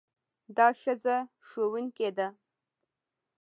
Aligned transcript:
دا 0.55 0.67
ښځه 0.81 1.15
ښوونکې 1.47 2.09
ده. 2.17 2.27